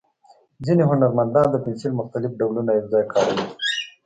[0.65, 3.45] ځینې هنرمندان د پنسل مختلف ډولونه یو ځای کاروي.